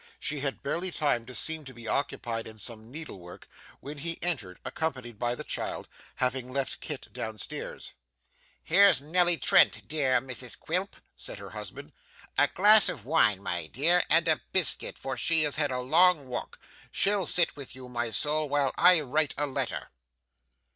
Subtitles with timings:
[0.19, 3.47] She had barely time to seem to be occupied in some needle work,
[3.81, 7.93] when he entered, accompanied by the child; having left Kit downstairs.
[8.63, 11.93] 'Here's Nelly Trent, dear Mrs Quilp,' said her husband.
[12.35, 16.27] 'A glass of wine, my dear, and a biscuit, for she has had a long
[16.27, 16.59] walk.
[16.91, 19.91] She'll sit with you, my soul, while I write a letter.